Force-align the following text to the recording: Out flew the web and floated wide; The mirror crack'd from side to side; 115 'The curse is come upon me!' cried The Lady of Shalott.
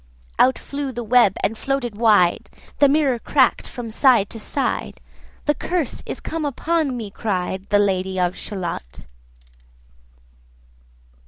Out 0.39 0.57
flew 0.57 0.91
the 0.91 1.03
web 1.03 1.35
and 1.43 1.55
floated 1.55 1.95
wide; 1.95 2.49
The 2.79 2.89
mirror 2.89 3.19
crack'd 3.19 3.67
from 3.67 3.91
side 3.91 4.31
to 4.31 4.39
side; 4.39 4.99
115 5.45 5.45
'The 5.45 5.53
curse 5.53 6.01
is 6.07 6.19
come 6.19 6.43
upon 6.43 6.97
me!' 6.97 7.11
cried 7.11 7.69
The 7.69 7.77
Lady 7.77 8.19
of 8.19 8.35
Shalott. 8.35 9.05